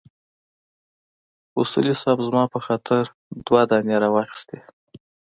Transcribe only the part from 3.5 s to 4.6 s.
دانې راواخيستې.